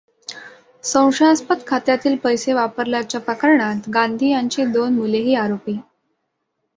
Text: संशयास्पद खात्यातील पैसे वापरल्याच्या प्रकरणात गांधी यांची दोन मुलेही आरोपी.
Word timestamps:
संशयास्पद 0.83 1.59
खात्यातील 1.67 2.15
पैसे 2.15 2.53
वापरल्याच्या 2.53 3.21
प्रकरणात 3.21 3.89
गांधी 3.93 4.31
यांची 4.31 4.65
दोन 4.65 4.93
मुलेही 4.93 5.35
आरोपी. 5.35 5.77